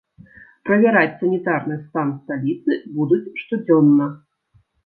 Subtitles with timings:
[0.69, 4.13] Правяраць санітарны стан сталіцы будуць штодзённа.